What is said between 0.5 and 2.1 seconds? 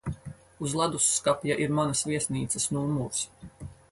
Uz ledusskapja ir manas